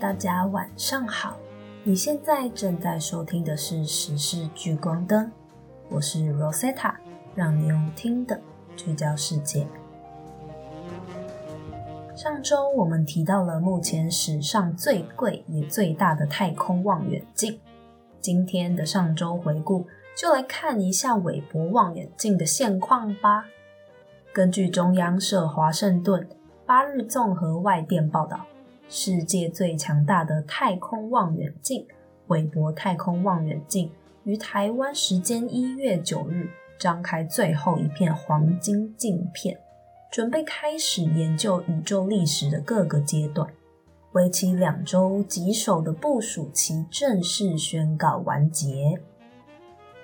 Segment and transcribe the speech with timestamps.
[0.00, 1.36] 大家晚上好。
[1.82, 5.26] 你现在正在收听的是《时事聚光灯》，
[5.88, 6.94] 我是 Rosetta，
[7.34, 8.40] 让你用听的
[8.76, 9.66] 聚焦世界。
[12.14, 17.58] 上周我们提到了目前史上最贵也最大的太空望远镜，
[18.20, 19.84] 今天的上周回顾
[20.16, 23.46] 就来看一下韦伯望远镜的现况吧。
[24.32, 26.28] 根据中央社华盛顿
[26.64, 28.46] 八日综合外电报道。
[28.90, 31.86] 世界最强大的太空望远镜——
[32.28, 33.90] 韦伯太空望远镜，
[34.24, 39.58] 于台湾时间一月九日张开最后一片黄金镜片，
[40.10, 43.46] 准备开始研究宇宙历史的各个阶段。
[44.12, 48.98] 为期两周棘手的部署期正式宣告完结。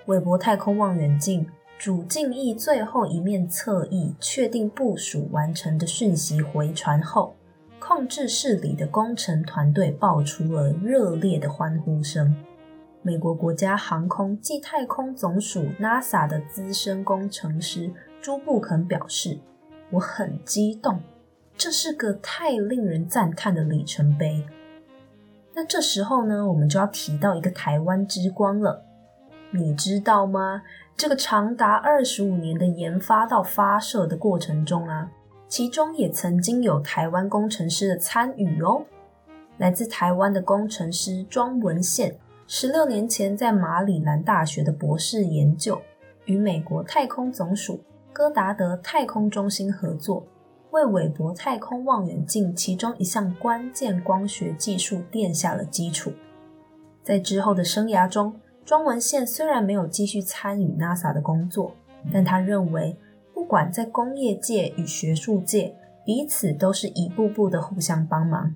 [0.05, 1.47] 韦伯太空望远镜
[1.79, 7.35] 主镜翼最后一面侧翼确定部署完成的讯息回传后。
[7.87, 12.35] 控制室里的工程团队爆出了热烈的欢呼声。
[13.03, 19.39] 美国国家航空暨太空总署 NASA 的资深工程师朱布肯表示
[19.93, 20.99] ：“我很激动，
[21.59, 24.47] 这是个太令人赞叹的里程碑。”
[25.55, 28.83] 那这时候呢，我们就要提到一个台湾之光了。
[29.51, 30.63] 你知道吗？
[30.97, 35.11] 这个长达二十五年的研发到发射的过程中啊。
[35.57, 38.83] 其中也曾经有台湾工程师的参与哦。
[39.59, 42.13] 来自台湾的工程师庄文宪，
[42.49, 45.81] 十六年前在马里兰大学的博士研究，
[46.25, 47.79] 与美国太空总署
[48.13, 50.27] 戈达德太空中心合作，
[50.73, 56.13] 为韦伯太空望远镜其中一项关键光学技术奠下了基础。
[57.05, 61.73] 在之后的生涯中，庄文宪虽然没有继续参与 NASA 的工作，
[62.13, 62.97] 但他认为。
[63.55, 68.53] 管在工业界与学术界，彼此都是一步步的互相帮忙。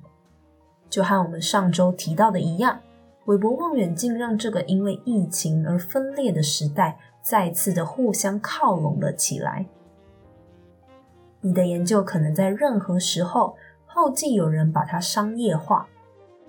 [0.91, 2.81] 就和我们上周提到的一样，
[3.27, 9.67] 韦伯望远镜让这个因为疫情而分裂的时代再次的互相靠拢了起来。
[11.43, 13.55] 你的研究可能在任何时候
[13.87, 15.87] 后继有人把它商业化。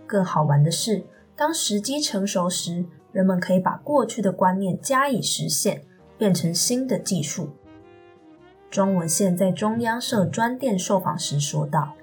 [0.07, 1.03] 更好玩的是，
[1.35, 5.83] 当时机成熟时，人们可以把过去的观念加以实现，
[6.17, 7.51] 变成新的技术。
[8.69, 11.95] 庄文宪在中央社专电受访时说道：“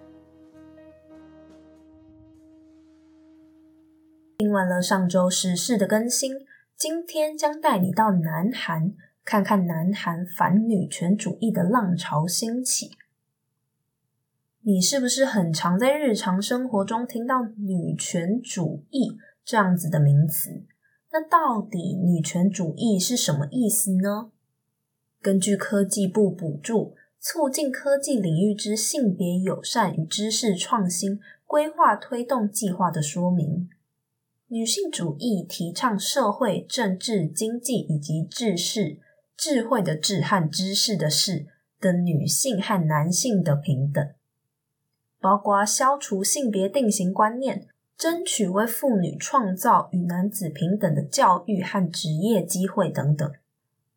[4.38, 6.44] 听完了上周时事的更新，
[6.76, 8.92] 今天将带你到南韩，
[9.24, 12.90] 看看南韩反女权主义的浪潮兴起。
[14.62, 19.16] 你是不是很常在日常生活中听到‘女权主义’
[19.46, 20.64] 这样子的名词？
[21.12, 24.32] 那到底女权主义是什么意思呢？”
[25.26, 33.68] 根据科技部补助促进科技领域之性别友善与知识创新规划推动计划的说明，
[34.46, 39.00] 女性主义提倡社会、政治、经济以及知识、
[39.36, 41.46] 智慧的智和知识的识
[41.80, 44.08] 的女性和男性的平等，
[45.20, 47.66] 包括消除性别定型观念，
[47.98, 53.28] 争取为妇女创造与男子平等的教育和职业机会等等。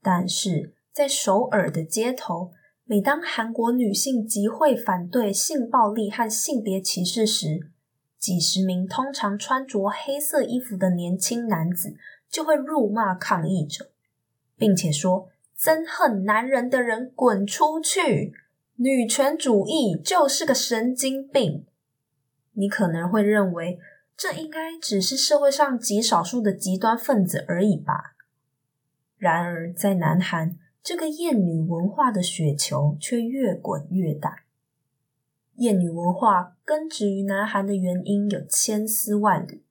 [0.01, 2.51] 但是，在首尔的街头，
[2.83, 7.71] 每当韩国女性集会反对性暴力和性别歧视时，
[8.17, 11.95] 几十名通常穿着黑色衣服的年轻男子
[12.29, 13.91] 就会辱骂抗议者，
[14.57, 18.33] 并且说：“憎恨男人的人滚出去！
[18.75, 21.65] 女权主义就是个神经病。”
[22.51, 23.79] 你可能会认为，
[24.17, 28.17] 这应该只是社会上极少数的极端分子而已吧。
[29.17, 34.45] 然而，在南韩，这个厌女文化的雪球却越滚越大。
[35.55, 39.61] 厌女文化根植于南韩的原因有千丝万缕，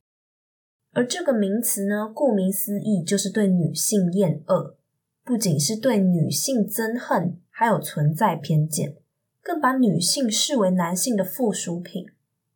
[0.92, 4.76] 而这个名词呢，顾名思义就是对女性厌恶，
[5.24, 8.96] 不仅是对女性憎恨，还有存在偏见，
[9.42, 12.04] 更把女性视为男性的附属品，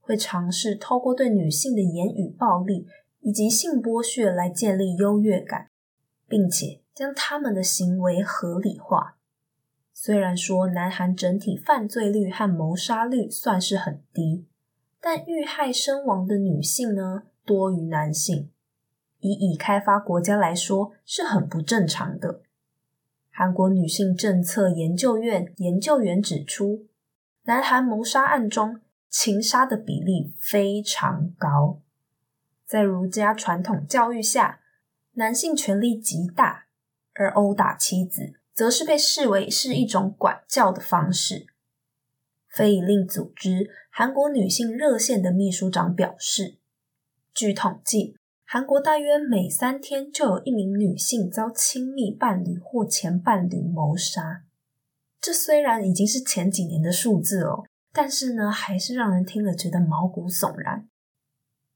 [0.03, 2.87] 会尝试透过对女性的言语暴力
[3.21, 5.71] 以及性剥削来建立优越感，
[6.29, 6.82] 并且。
[6.95, 9.17] 将他们的行为合理化。
[9.93, 14.47] 虽然说南韩整体犯罪率和谋杀率算是很低，
[15.01, 18.51] 但遇害身亡的女性呢多于男性。
[19.21, 22.43] 以已开发国家来说，是很不正常的。
[23.31, 26.87] 韩国女性政策研究院研究员指出，
[27.45, 31.81] 南韩谋杀案中情杀的比例非常高。
[32.67, 34.61] 在儒家传统教育下，
[35.13, 36.67] 男性权力极大。
[37.15, 41.47] 而殴打妻子，则是被视为是一种管教的方式。
[42.49, 46.59] 非营利组织韩国女性热线的秘书长表示，
[47.33, 54.45] 据统计，韩国大约每三天就有一名女性遭亲密伴侣或前伴侣谋杀。
[55.19, 60.89] 这虽然已经是前几年的数字哦，但是呢，还是让人听了觉得毛骨悚然。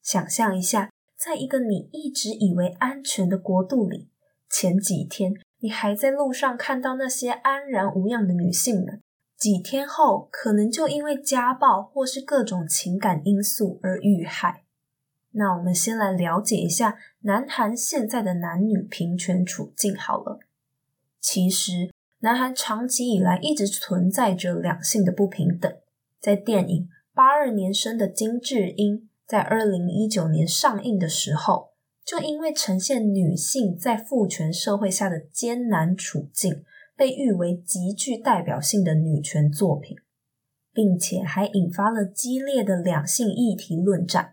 [0.02, 4.10] 想象一下，在一个你一直以为安全的国度里，
[4.58, 9.02] 前几天你还在路上看到那些安然无恙的女性们。
[9.36, 14.64] 几天后，可能就因为家暴或是各种情感因素而遇害。
[15.32, 20.40] 那我们先来了解一下南韩现在的男女平权处境好了。
[21.20, 25.70] 其实，南韩长期以来一直存在着两性的不平等。
[26.18, 31.74] 在电影八二年生的金智英在二零一九年上映的时候，
[32.06, 36.64] 就因为呈现女性在父权社会下的艰难处境。
[36.98, 39.98] 被誉为极具代表性的女权作品，
[40.72, 44.32] 并且还引发了激烈的两性议题论战。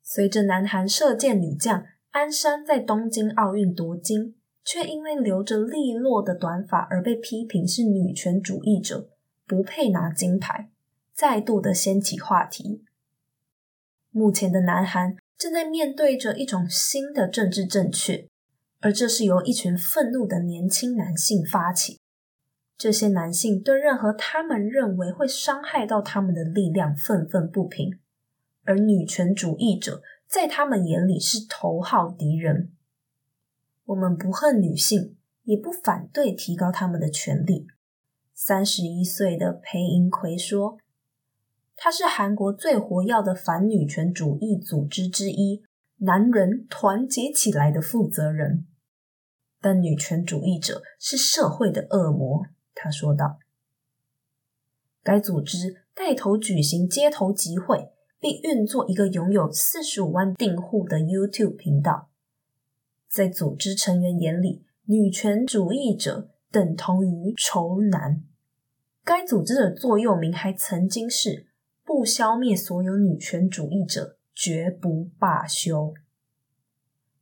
[0.00, 9.08] 随着南韩射箭女将安山在东京奥运夺金，却因为留着利落的短发而被批评是女权主义者，
[9.44, 10.70] 不配拿金牌，
[11.12, 12.84] 再度的掀起话题。
[14.12, 18.28] 目前的南韩正在面对着一种新的政治正确。
[18.80, 21.98] 而这是由一群愤怒的年轻男性发起。
[22.76, 27.98] 这些男性对任何他们认为会伤害到他们的力量愤愤不平，
[28.62, 32.70] 而女权主义者在他们眼里是头号敌人。
[33.86, 37.66] 我们不恨女性，也不反对提高他们的权利。
[38.32, 40.78] 三十一岁的裴银奎说
[41.80, 45.62] ：“他是韩国最活跃的反女权主义组织之一。”
[46.00, 48.68] 男人团结起来的负责人，
[49.60, 52.46] 但女权主义者是社会的恶魔。
[52.72, 53.40] 他说道。
[55.02, 57.90] 该组织带头举行街头集会，
[58.20, 62.10] 并运作一个拥有四十五万订户的 YouTube 频道。
[63.08, 68.22] 在组织成员眼里，女权主义者等同于仇男。
[69.02, 71.47] 该组织的座右铭还曾经是
[71.88, 74.16] “不消灭所有女权主义者”。
[74.40, 75.92] 绝不罢休。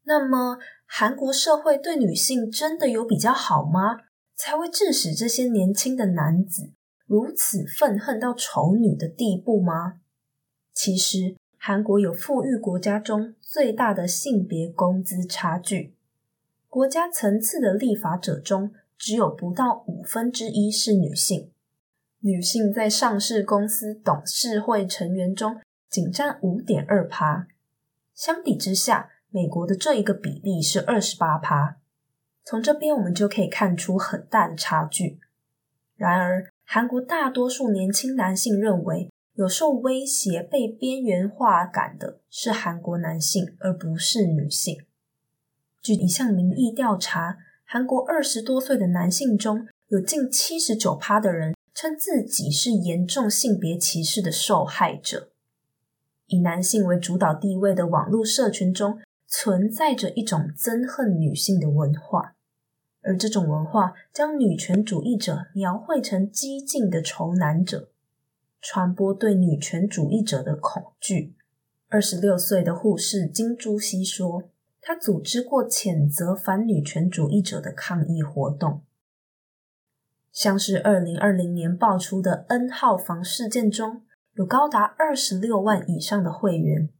[0.03, 4.01] 那么，韩国社会对女性真的有比较好吗？
[4.35, 6.73] 才会致使这些年轻的男子
[7.07, 9.95] 如此愤恨到丑女的地步吗？
[10.75, 15.95] 其实，韩国有富裕国家中最大的性别工资差距，
[16.69, 21.51] 国家层次的立法者中只有不到五分之一是女性。
[22.27, 25.61] 女性在上市公司董事会成员中。
[25.89, 27.47] 仅占五点二趴，
[28.13, 31.77] 相比之下，美国的这一个比例是二十八趴。
[32.45, 35.21] 从这边我们就可以看出很大的差距。
[35.95, 44.77] 然而，韩国大多数年轻男性认为，有受威胁、被边缘化感的是韩国男性，而不是女性。
[45.81, 55.29] 据一项民意调查，韩国二十多岁的男性中有近七十九趴的人称自己是严重性别歧视的受害者。
[56.29, 62.35] 以男性为主导地位的网络社群中，存在着一种憎恨女性的文化，
[63.03, 67.91] 而这种文化将女权主义者描绘成激进的仇男者，
[68.63, 71.35] 传播对女权主义者的恐惧。
[71.89, 74.45] 二十六岁的护士金珠熙说
[74.81, 78.81] ：“他组织过谴责反女权主义者的抗议活动，
[80.37, 84.03] 像是二零二零年爆出的 N 号房事件中。”
[84.37, 86.91] 有高达二十六万以上的会员，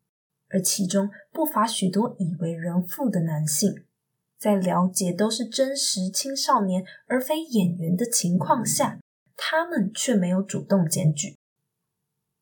[0.49, 3.85] 而其中不乏许多已为人父的男性，
[4.41, 8.99] 在了解都是真实青少年而非演员的情况下，
[9.37, 11.37] 他们却没有主动检举，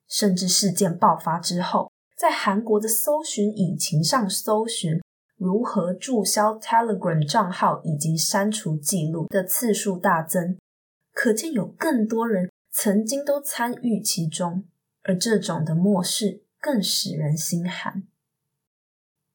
[0.09, 5.01] 甚至事件爆发之后，在韩国的搜寻引擎上搜寻
[5.37, 10.57] 如何注销 Telegram 账号以及删除记录的次数大增，
[11.15, 14.65] 可见有更多人曾经都参与其中。
[15.07, 18.05] 而这种的漠视更使人心寒。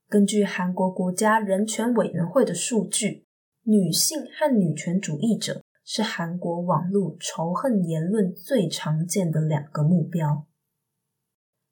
[0.08, 3.28] 根据韩国国家人权委员会的数据，
[3.66, 10.48] 女性和女权主义者是韩国网络仇恨言论最常见的两个目标。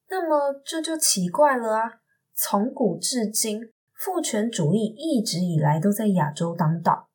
[0.09, 2.01] 那么这就奇怪了啊！
[2.35, 7.06] 从古至今，父权主义一直以来都在亚洲当道。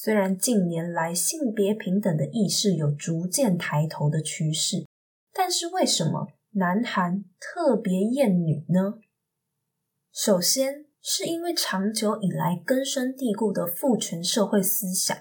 [0.00, 4.86] 虽然近年来性别平等的意识有逐渐抬头的趋势。
[5.32, 9.00] 但是为什么南韩特别厌女呢？
[10.12, 15.18] 首先是因为长久以来根深蒂固的父权社会思想，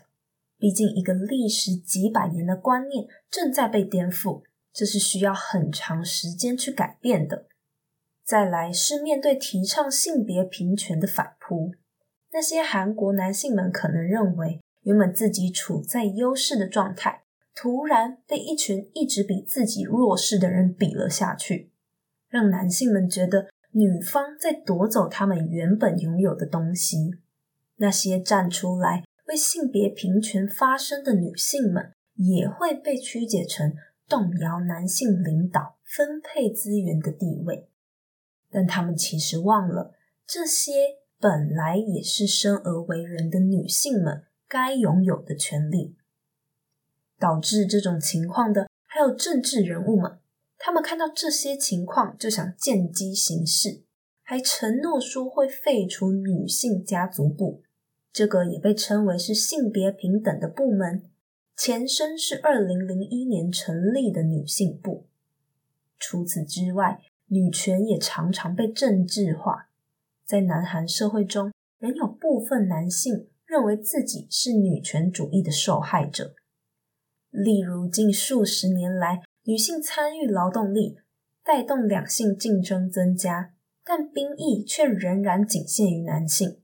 [0.60, 7.48] 毕竟一个历时几百年的观念正在被颠覆，这是需要很长时间去改变的。
[8.24, 11.72] 再来是面对提倡性别平权的反扑，
[12.32, 21.74] 那些韩国男性们可能认为，原本自己处在优势的状态，突然被一群一直比自己弱势的人比了下去，
[22.30, 27.16] 让男性们觉得女方在夺走他们原本拥有的东西。
[27.76, 33.74] 那些站出来为性别平权发声的女性们，也会被曲解成
[34.08, 37.68] 动摇男性领导、分配资源的地位。
[38.50, 39.94] 但他们其实忘了，
[40.26, 40.72] 这些
[41.20, 45.96] 本来也是生而为人的女性们该拥有的权利。
[47.20, 50.20] 导致这种情况的还有政治人物们，
[50.58, 53.82] 他们看到这些情况就想见机行事，
[54.22, 57.64] 还承诺说会废除女性家族部，
[58.14, 61.04] 这个也被称为是性别平等的部门，
[61.56, 65.08] 前身是二零零一年成立的女性部。
[65.98, 69.70] 除此之外，女权也常常被政治化，
[70.24, 76.36] 在南韩社会中，仍有部分男性认为自己是女权主义的受害者。
[77.32, 80.98] 例如，近数十年来，女性参与劳动力，
[81.44, 83.54] 带动两性竞争增加，
[83.86, 86.60] 但兵役却仍然仅限于男性。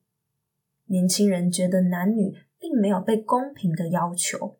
[0.87, 4.57] 年轻人觉得男女并没有被公平的要求，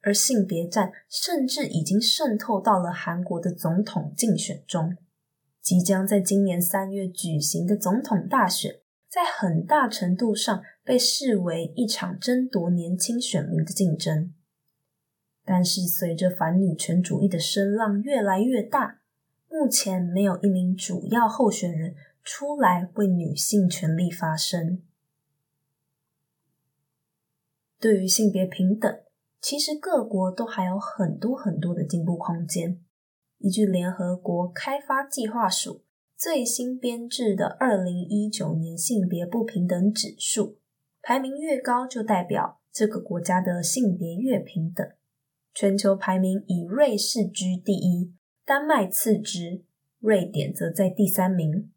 [0.00, 4.96] 而性别战甚至已经渗透到了韩国的总统竞选中。
[5.62, 14.32] 即将在今年三月举行的总统大选，在很大程度上被视为一场争夺年轻选民的竞争。
[15.44, 19.00] 但是，随着反女权主义的声浪越来越大，
[19.48, 24.80] 目前没有一名主要候选人出来为女性权利发声。
[27.80, 29.00] 对于性别平等，
[29.40, 32.78] 其实各国都还有很多很多的进步空间。
[33.38, 35.82] 依据联合国开发计划署
[36.20, 40.58] 最新编制的二零一九年性别不平等指数，
[41.00, 44.86] 排名越高，就代表这个国家的性别越平等。
[45.54, 48.12] 全球排名以瑞士居第一，
[48.44, 49.64] 丹麦次之，
[49.98, 51.72] 瑞典则在第三名。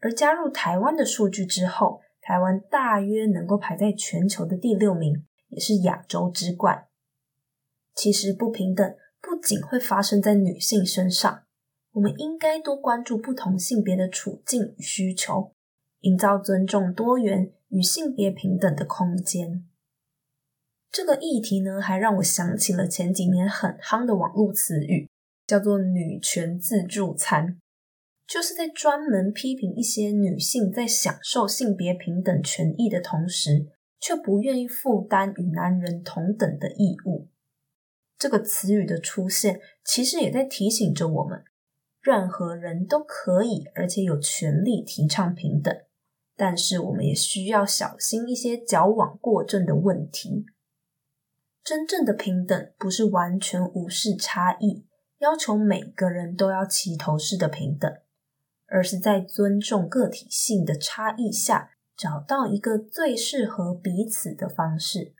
[0.00, 6.88] 而加入台湾的数据之后，台湾大约能够排在全球的第六名，也是亚洲之冠。
[7.94, 8.96] 其实不平等。
[9.22, 11.45] 不仅会发生在女性身上，
[11.96, 15.52] 我们应该多关注不同性别的处境与需求，
[16.00, 19.66] 营造尊重多元与性别平等的空间。
[20.90, 25.08] 这个议题呢，还让我想起了前几年很夯的网络词语，
[25.46, 27.58] 叫做“女权自助餐”，
[28.28, 37.28] 就是在专门批评一些女性在享受性别平等权益的同时，却不愿意负担与男人同等的义务。
[38.18, 41.42] 这个词语的出现，其实也在提醒着我们：
[42.06, 45.76] 任何人都可以，而且有权利提倡平等。
[46.36, 50.46] 但是，我们也需要小心一些矫枉过正的问题。
[51.64, 54.86] 真正的平等，不是完全无视差异，
[55.18, 57.92] 要求每个人都要齐头式的平等，
[58.68, 65.12] 而是在尊重个体性的差异下，找到一个最适合彼此的方式。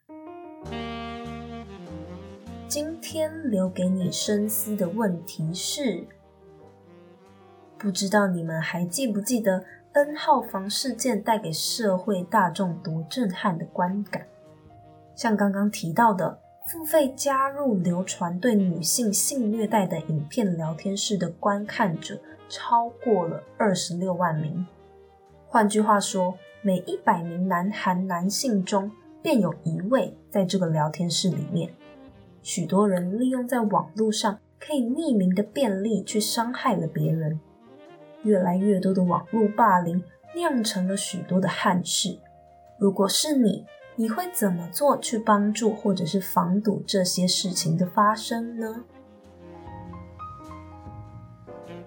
[2.68, 6.06] 今天留给你深思的问题是：
[7.78, 14.26] 不知道你们还记不记得 N 号房事件带给社会大众多震撼的观感？
[15.14, 22.18] 像刚刚提到的，付费加入流传对女性性虐待的影片聊天室的观看者
[22.48, 24.66] 超过了二十六万名。
[25.46, 28.90] 换句话说，每一百名南韩男性中
[29.22, 31.70] 便有一位在这个聊天室里面。
[32.42, 37.40] 许多人利用在网络上可以匿名的便利去伤害了别人，
[38.26, 40.02] 越来越多的网络霸凌
[40.34, 42.18] 酿成了许多的憾事。
[42.78, 43.64] 如果是你，
[43.94, 48.84] 你会怎么做去帮助或者是防堵这些事情的发生呢？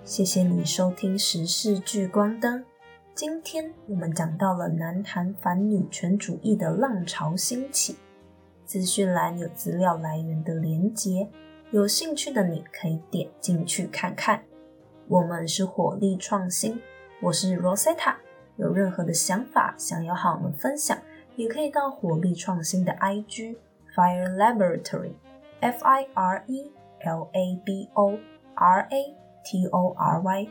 [0.04, 2.66] 谢谢你收听时事聚光灯，
[3.14, 7.98] 今天我们讲到了南韩反女权主义的浪潮兴起。
[8.66, 11.30] 资讯栏有资料来源的连结，
[11.70, 14.44] 有兴趣的你可以点进去看看。
[15.10, 16.80] 我们是火力创新，
[17.20, 18.14] 我是 Rosetta。
[18.58, 20.96] 有任何的想法想要和我们分享，
[21.36, 23.56] 也可以到火力创新的 IG
[23.96, 25.14] Fire Laboratory
[25.62, 28.20] F I R E L A B O
[28.54, 30.48] R A T O R Y，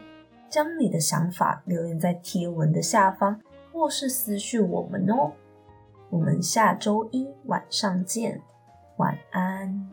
[0.51, 3.41] 将你的想法留言在贴文的下方，
[3.73, 5.31] 或是私讯我们哦。
[6.11, 8.43] 我们下周一晚上见，
[8.97, 9.89] 晚安。